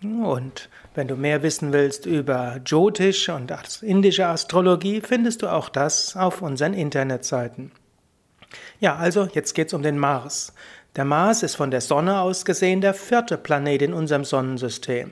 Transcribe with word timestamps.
Und 0.02 0.70
wenn 0.94 1.08
du 1.08 1.16
mehr 1.16 1.42
wissen 1.44 1.72
willst 1.74 2.06
über 2.06 2.60
Jyotish 2.66 3.30
und 3.30 3.52
indische 3.82 4.28
Astrologie, 4.28 5.02
findest 5.02 5.42
du 5.42 5.48
auch 5.48 5.70
das 5.70 6.16
auf 6.16 6.42
unseren 6.42 6.74
Internetseiten. 6.74 7.72
Ja, 8.80 8.96
also 8.96 9.28
jetzt 9.34 9.54
geht's 9.54 9.74
um 9.74 9.84
den 9.84 10.00
Mars. 10.00 10.54
Der 10.96 11.04
Mars 11.04 11.44
ist 11.44 11.56
von 11.56 11.72
der 11.72 11.82
Sonne 11.82 12.22
aus 12.22 12.46
gesehen 12.46 12.80
der 12.80 12.94
vierte 12.94 13.38
Planet 13.38 13.82
in 13.82 13.94
unserem 13.94 14.24
Sonnensystem. 14.24 15.12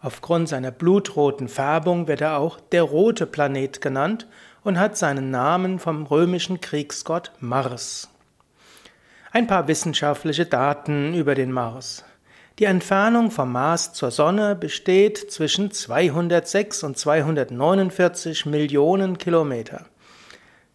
Aufgrund 0.00 0.48
seiner 0.48 0.70
blutroten 0.70 1.48
Färbung 1.48 2.06
wird 2.06 2.20
er 2.20 2.38
auch 2.38 2.60
der 2.60 2.82
rote 2.82 3.26
Planet 3.26 3.80
genannt 3.80 4.26
und 4.62 4.78
hat 4.78 4.96
seinen 4.96 5.30
Namen 5.30 5.78
vom 5.78 6.06
römischen 6.06 6.60
Kriegsgott 6.60 7.32
Mars. 7.40 8.08
Ein 9.32 9.46
paar 9.46 9.68
wissenschaftliche 9.68 10.46
Daten 10.46 11.14
über 11.14 11.34
den 11.34 11.52
Mars. 11.52 12.04
Die 12.58 12.64
Entfernung 12.64 13.30
vom 13.30 13.52
Mars 13.52 13.92
zur 13.92 14.10
Sonne 14.10 14.54
besteht 14.54 15.30
zwischen 15.30 15.70
206 15.70 16.84
und 16.84 16.96
249 16.96 18.46
Millionen 18.46 19.18
Kilometer. 19.18 19.84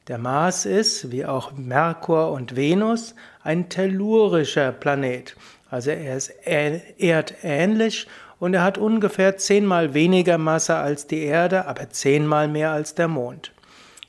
Der 0.08 0.18
Mars 0.18 0.66
ist, 0.66 1.12
wie 1.12 1.26
auch 1.26 1.54
Merkur 1.54 2.32
und 2.32 2.56
Venus, 2.56 3.16
ein 3.44 3.70
tellurischer 3.70 4.72
Planet. 4.72 5.36
Also 5.70 5.92
er 5.92 6.18
ist 6.18 6.30
erdähnlich 6.46 8.08
und 8.42 8.56
er 8.56 8.64
hat 8.64 8.80
ungefähr 8.80 9.38
zehnmal 9.38 9.94
weniger 9.94 10.40
Masse 10.40 10.76
als 10.76 11.06
die 11.06 11.22
Erde, 11.22 11.68
aber 11.68 11.92
zehnmal 11.92 12.48
mehr 12.48 12.72
als 12.72 12.96
der 12.96 13.08
Mond. 13.08 13.52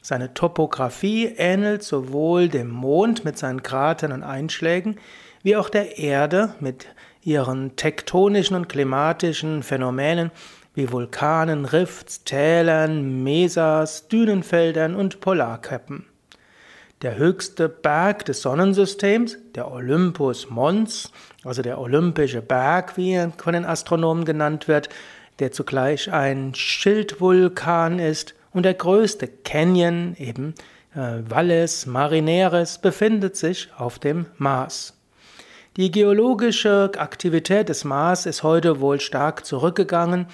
Seine 0.01 0.33
Topographie 0.33 1.27
ähnelt 1.37 1.83
sowohl 1.83 2.49
dem 2.49 2.71
Mond 2.71 3.27
mit 3.27 3.37
seinen 3.37 3.63
Kratern 3.63 4.11
und 4.11 4.23
Einschlägen, 4.23 4.97
wie 5.43 5.55
auch 5.55 5.69
der 5.69 5.99
Erde 5.99 6.55
mit 6.61 6.87
ihren 7.21 7.77
tektonischen 7.77 8.57
und 8.57 8.71
klimatischen 8.71 9.63
Phänomenen 9.63 10.31
wie 10.75 10.91
Vulkanen, 10.91 11.67
Rifts, 11.67 12.25
Tälern, 12.25 13.23
Mesas, 13.23 14.09
Dünenfeldern 14.09 14.95
und 14.95 15.21
Polarkappen. 15.21 16.07
Der 17.03 17.17
höchste 17.17 17.69
Berg 17.69 18.27
des 18.27 18.43
Sonnensystems, 18.43 19.37
der 19.57 19.73
Olympus 19.73 20.51
Mons, 20.51 21.11
also 21.43 21.61
der 21.61 21.81
olympische 21.81 22.43
Berg, 22.43 22.97
wie 22.97 23.15
er 23.15 23.33
von 23.37 23.55
den 23.55 23.65
Astronomen 23.65 24.25
genannt 24.25 24.69
wird, 24.69 24.89
der 25.41 25.51
zugleich 25.51 26.13
ein 26.13 26.55
Schildvulkan 26.55 27.99
ist, 27.99 28.35
und 28.53 28.65
der 28.65 28.75
größte 28.75 29.27
Canyon, 29.27 30.15
eben 30.17 30.55
äh, 30.95 31.29
Valles 31.29 31.87
Marineris, 31.87 32.79
befindet 32.79 33.35
sich 33.37 33.69
auf 33.77 33.99
dem 33.99 34.27
Mars. 34.37 34.97
Die 35.77 35.91
geologische 35.91 36.93
Aktivität 36.99 37.69
des 37.69 37.83
Mars 37.83 38.27
ist 38.27 38.45
heute 38.45 38.81
wohl 38.81 39.01
stark 39.01 39.45
zurückgegangen. 39.45 40.27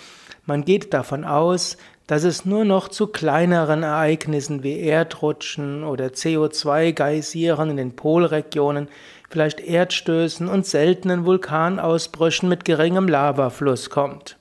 Man 0.45 0.67
geht 0.67 0.93
davon 0.93 1.25
aus, 1.25 1.79
dass 2.09 2.25
es 2.25 2.47
nur 2.47 2.65
noch 2.65 2.89
zu 2.89 3.07
kleineren 3.07 3.83
Ereignissen 3.83 4.63
wie 4.63 4.81
Erdrutschen 4.81 5.85
oder 5.85 6.07
CO2-Geysiren 6.07 7.71
in 7.71 7.77
den 7.77 7.97
Polregionen, 7.97 8.89
vielleicht 9.29 9.61
Erdstößen 9.61 10.49
und 10.49 10.67
seltenen 10.67 11.27
Vulkanausbrüchen 11.27 12.49
mit 12.49 12.65
geringem 12.65 13.09
Lavafluss 13.09 13.91
kommt. 13.91 14.39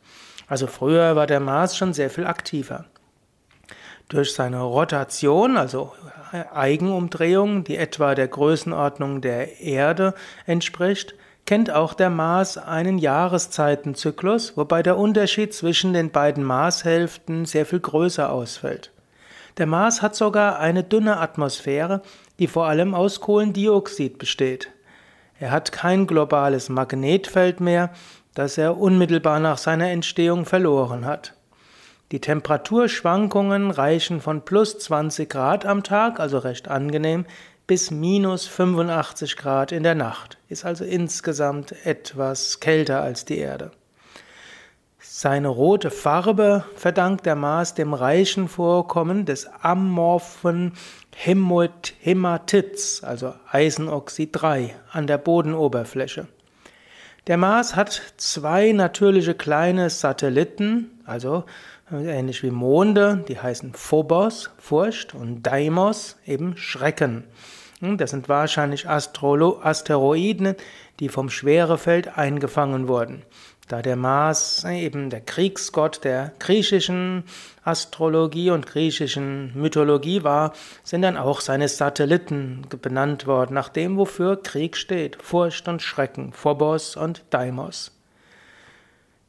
Also 0.47 0.65
früher 0.65 1.17
war 1.17 1.27
der 1.27 1.41
Mars 1.41 1.75
schon 1.75 1.93
sehr 1.93 2.09
viel 2.09 2.25
aktiver. 2.25 2.85
Durch 4.07 4.33
seine 4.33 4.61
Rotation, 4.61 5.57
also 5.57 5.91
Eigenumdrehung, 6.31 7.65
die 7.65 7.75
etwa 7.75 8.15
der 8.15 8.29
Größenordnung 8.29 9.19
der 9.19 9.59
Erde 9.59 10.13
entspricht, 10.45 11.15
kennt 11.47 11.71
auch 11.71 11.95
der 11.95 12.11
Mars 12.11 12.57
einen 12.57 12.99
Jahreszeitenzyklus, 12.99 14.57
wobei 14.57 14.83
der 14.83 14.97
Unterschied 14.97 15.53
zwischen 15.53 15.93
den 15.93 16.11
beiden 16.11 16.43
Marshälften 16.43 17.45
sehr 17.45 17.65
viel 17.65 17.79
größer 17.79 18.31
ausfällt. 18.31 18.91
Der 19.57 19.65
Mars 19.65 20.01
hat 20.01 20.15
sogar 20.15 20.59
eine 20.59 20.83
dünne 20.83 21.17
Atmosphäre, 21.17 22.03
die 22.37 22.47
vor 22.47 22.67
allem 22.67 22.93
aus 22.93 23.21
Kohlendioxid 23.21 24.19
besteht. 24.19 24.69
Er 25.39 25.51
hat 25.51 25.71
kein 25.71 26.05
globales 26.05 26.67
Magnetfeld 26.69 27.61
mehr, 27.61 27.91
das 28.35 28.57
er 28.57 28.77
unmittelbar 28.77 29.39
nach 29.39 29.57
seiner 29.57 29.89
Entstehung 29.89 30.45
verloren 30.45 31.05
hat. 31.05 31.33
Die 32.11 32.21
Temperaturschwankungen 32.21 33.71
reichen 33.71 34.19
von 34.19 34.41
plus 34.43 34.79
20 34.79 35.29
Grad 35.29 35.65
am 35.65 35.83
Tag, 35.83 36.19
also 36.19 36.37
recht 36.39 36.67
angenehm, 36.67 37.25
bis 37.67 37.91
minus 37.91 38.47
85 38.47 39.35
Grad 39.35 39.71
in 39.71 39.83
der 39.83 39.95
Nacht. 39.95 40.37
Ist 40.47 40.65
also 40.65 40.85
insgesamt 40.85 41.73
etwas 41.85 42.59
kälter 42.59 43.01
als 43.01 43.25
die 43.25 43.37
Erde. 43.37 43.71
Seine 44.99 45.49
rote 45.49 45.91
Farbe 45.91 46.63
verdankt 46.75 47.25
der 47.25 47.35
Mars 47.35 47.73
dem 47.73 47.93
reichen 47.93 48.47
Vorkommen 48.47 49.25
des 49.25 49.47
amorphen 49.61 50.73
Hämatits, 51.15 53.03
also 53.03 53.33
Eisenoxid 53.51 54.29
3, 54.33 54.75
an 54.91 55.07
der 55.07 55.17
Bodenoberfläche. 55.17 56.27
Der 57.27 57.37
Mars 57.37 57.75
hat 57.75 58.01
zwei 58.17 58.71
natürliche 58.71 59.33
kleine 59.33 59.89
Satelliten, 59.89 61.01
also 61.05 61.43
ähnlich 61.91 62.43
wie 62.43 62.51
Monde, 62.51 63.23
die 63.27 63.39
heißen 63.39 63.73
Phobos, 63.73 64.51
Furcht, 64.57 65.13
und 65.13 65.43
Deimos, 65.43 66.17
eben 66.25 66.57
Schrecken. 66.57 67.23
Hm, 67.79 67.97
das 67.97 68.11
sind 68.11 68.27
wahrscheinlich 68.27 68.89
Astrolo 68.89 69.59
Asteroiden, 69.61 70.55
die 70.99 71.09
vom 71.09 71.29
Schwerefeld 71.29 72.17
eingefangen 72.17 72.87
wurden. 72.87 73.23
Da 73.67 73.81
der 73.81 73.97
Mars 73.97 74.63
eben 74.63 75.09
der 75.09 75.19
Kriegsgott 75.19 76.03
der 76.05 76.31
griechischen 76.39 77.25
Astrologie 77.63 78.49
und 78.51 78.65
griechischen 78.65 79.51
Mythologie 79.55 80.23
war, 80.23 80.53
sind 80.83 81.01
dann 81.01 81.17
auch 81.17 81.41
seine 81.41 81.67
Satelliten 81.67 82.61
benannt 82.81 83.27
worden, 83.27 83.53
nach 83.53 83.67
dem, 83.67 83.97
wofür 83.97 84.41
Krieg 84.41 84.77
steht, 84.77 85.21
Furcht 85.21 85.67
und 85.67 85.81
Schrecken, 85.81 86.31
Phobos 86.31 86.95
und 86.95 87.25
Deimos. 87.29 87.96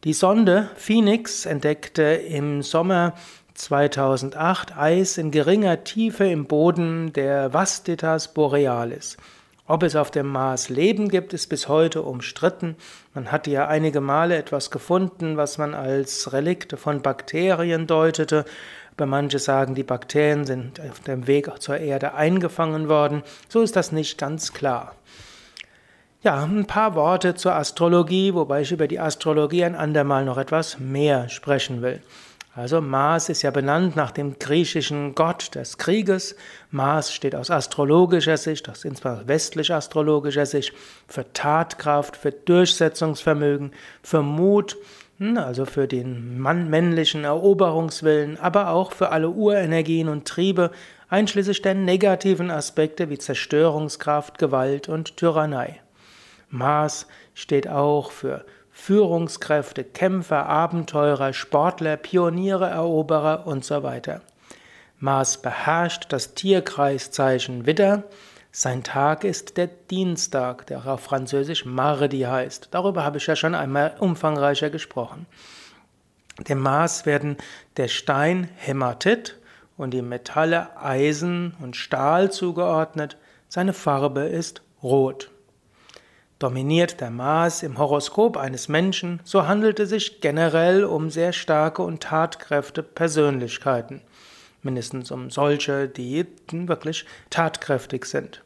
Die 0.05 0.13
Sonde 0.13 0.71
Phoenix 0.77 1.45
entdeckte 1.45 2.03
im 2.05 2.63
Sommer 2.63 3.15
2008 3.55 4.79
Eis 4.79 5.19
in 5.19 5.33
geringer 5.33 5.83
Tiefe 5.83 6.25
im 6.25 6.45
Boden 6.45 7.13
der 7.15 7.53
Vastitas 7.53 8.33
Borealis. 8.33 9.17
Ob 9.67 9.83
es 9.83 9.97
auf 9.97 10.13
dem 10.13 10.29
Mars 10.29 10.69
Leben 10.69 11.09
gibt, 11.09 11.33
ist 11.33 11.49
bis 11.49 11.67
heute 11.67 12.03
umstritten. 12.03 12.77
Man 13.13 13.33
hatte 13.33 13.51
ja 13.51 13.67
einige 13.67 14.01
Male 14.01 14.37
etwas 14.37 14.71
gefunden, 14.71 15.37
was 15.37 15.59
man 15.59 15.75
als 15.75 16.33
Relikte 16.33 16.77
von 16.77 17.03
Bakterien 17.03 17.89
deutete. 17.89 18.45
Bei 18.97 19.05
manche 19.05 19.41
sagen, 19.41 19.75
die 19.75 19.83
Bakterien 19.83 20.45
sind 20.45 20.81
auf 20.81 21.01
dem 21.01 21.27
Weg 21.27 21.51
zur 21.61 21.79
Erde 21.79 22.15
eingefangen 22.15 22.89
worden. 22.89 23.25
So 23.49 23.63
ist 23.63 23.75
das 23.75 23.91
nicht 23.91 24.17
ganz 24.17 24.53
klar. 24.53 24.95
Ja, 26.21 26.43
ein 26.43 26.67
paar 26.67 26.97
Worte 26.97 27.37
zur 27.37 27.55
Astrologie, 27.55 28.35
wobei 28.35 28.63
ich 28.63 28.73
über 28.73 28.89
die 28.89 28.99
Astrologie 28.99 29.63
ein 29.63 29.77
andermal 29.77 30.25
noch 30.25 30.37
etwas 30.37 30.81
mehr 30.81 31.29
sprechen 31.29 31.81
will. 31.81 32.03
Also 32.57 32.81
Mars 32.81 33.29
ist 33.29 33.43
ja 33.43 33.53
benannt 33.53 33.95
nach 33.95 34.11
dem 34.11 34.37
griechischen 34.37 35.15
Gott 35.15 35.55
des 35.55 35.79
Krieges. 35.79 36.35
Mars 36.73 37.13
steht 37.13 37.37
aus 37.37 37.53
astrologischer 37.53 38.37
Sicht, 38.37 38.69
aus 38.69 38.85
insbesondere 38.85 39.29
westlich-astrologischer 39.29 40.45
Sicht, 40.45 40.73
für 41.07 41.33
Tatkraft, 41.33 42.17
für 42.17 42.33
Durchsetzungsvermögen, 42.33 43.71
für 44.03 44.23
Mut, 44.23 44.77
hm, 45.19 45.39
also 45.39 45.67
für 45.67 45.87
den 45.87 46.43
männlichen 46.43 47.23
Eroberungswillen, 47.23 48.41
aber 48.41 48.71
auch 48.71 48.91
für 48.91 49.11
alle 49.11 49.31
Urenergien 49.31 50.09
und 50.09 50.27
Triebe, 50.27 50.73
einschließlich 51.11 51.63
der 51.63 51.75
negativen 51.75 52.51
Aspekte 52.51 53.09
wie 53.09 53.19
Zerstörungskraft, 53.19 54.37
Gewalt 54.39 54.89
und 54.89 55.17
Tyrannei. 55.17 55.79
Mars 56.51 57.07
steht 57.35 57.69
auch 57.69 58.11
für 58.11 58.45
Führungskräfte, 58.71 59.85
Kämpfer, 59.85 60.47
Abenteurer, 60.47 61.33
Sportler, 61.33 61.97
Pioniere, 61.97 62.69
Eroberer 62.69 63.47
und 63.47 63.65
so 63.65 63.83
weiter. 63.83 64.23
Mars 64.99 65.43
beherrscht 65.43 66.07
das 66.11 66.35
Tierkreiszeichen 66.35 67.67
Widder. 67.67 68.05
Sein 68.51 68.83
Tag 68.83 69.25
ist 69.25 69.57
der 69.57 69.67
Dienstag, 69.67 70.67
der 70.67 70.87
auf 70.87 71.01
Französisch 71.01 71.65
Mardi 71.65 72.21
heißt. 72.21 72.69
Darüber 72.71 73.05
habe 73.05 73.19
ich 73.19 73.27
ja 73.27 73.37
schon 73.37 73.55
einmal 73.55 73.95
umfangreicher 73.99 74.71
gesprochen. 74.71 75.27
Dem 76.49 76.61
Mars 76.61 77.05
werden 77.05 77.37
der 77.77 77.89
Stein 77.89 78.49
Hämatit 78.57 79.37
und 79.77 79.93
die 79.93 80.03
Metalle 80.03 80.77
Eisen 80.77 81.57
und 81.61 81.77
Stahl 81.77 82.31
zugeordnet. 82.31 83.17
Seine 83.49 83.73
Farbe 83.73 84.23
ist 84.23 84.63
rot. 84.83 85.31
Dominiert 86.39 87.01
der 87.01 87.11
Mars 87.11 87.65
im 87.65 87.79
Horoskop 87.79 88.37
eines 88.37 88.69
Menschen, 88.69 89.19
so 89.25 89.49
handelt 89.49 89.81
es 89.81 89.89
sich 89.89 90.21
generell 90.21 90.85
um 90.85 91.11
sehr 91.11 91.33
starke 91.33 91.83
und 91.83 92.05
tatkräfte 92.05 92.85
Persönlichkeiten. 92.85 94.03
Mindestens 94.63 95.11
um 95.11 95.31
solche, 95.31 95.89
die 95.89 96.27
wirklich 96.53 97.07
tatkräftig 97.31 98.05
sind. 98.05 98.45